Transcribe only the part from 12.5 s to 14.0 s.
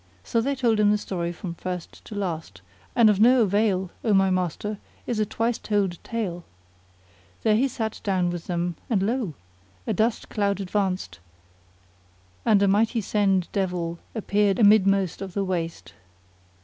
a mighty sand devil